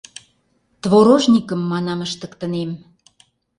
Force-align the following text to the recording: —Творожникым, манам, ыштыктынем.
—Творожникым, 0.81 1.61
манам, 1.71 1.99
ыштыктынем. 2.05 2.71